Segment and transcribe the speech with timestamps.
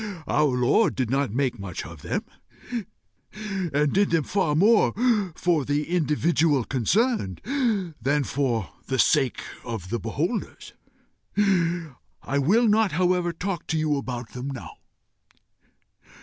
[0.27, 2.23] Our Lord did not make much of them,
[3.71, 4.95] and did them far more
[5.35, 7.39] for the individual concerned
[8.01, 10.73] than for the sake of the beholders.
[11.37, 14.77] I will not however talk to you about them now.